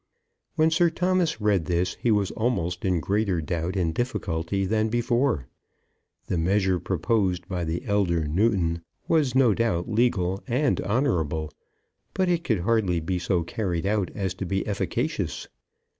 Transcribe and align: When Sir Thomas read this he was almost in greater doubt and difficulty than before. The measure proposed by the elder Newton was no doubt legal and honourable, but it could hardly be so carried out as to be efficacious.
When 0.55 0.71
Sir 0.71 0.89
Thomas 0.89 1.39
read 1.39 1.65
this 1.65 1.93
he 1.93 2.09
was 2.09 2.31
almost 2.31 2.83
in 2.85 2.99
greater 3.01 3.39
doubt 3.39 3.75
and 3.75 3.93
difficulty 3.93 4.65
than 4.65 4.89
before. 4.89 5.45
The 6.25 6.39
measure 6.39 6.79
proposed 6.79 7.47
by 7.47 7.65
the 7.65 7.85
elder 7.85 8.25
Newton 8.27 8.81
was 9.07 9.35
no 9.35 9.53
doubt 9.53 9.87
legal 9.87 10.41
and 10.47 10.81
honourable, 10.81 11.51
but 12.15 12.29
it 12.29 12.43
could 12.43 12.61
hardly 12.61 12.99
be 12.99 13.19
so 13.19 13.43
carried 13.43 13.85
out 13.85 14.09
as 14.15 14.33
to 14.33 14.45
be 14.47 14.65
efficacious. 14.67 15.47